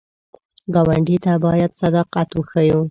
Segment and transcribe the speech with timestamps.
[0.73, 2.79] ګاونډي ته باید صداقت وښیو